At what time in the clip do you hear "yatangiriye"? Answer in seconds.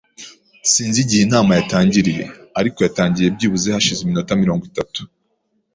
1.57-2.25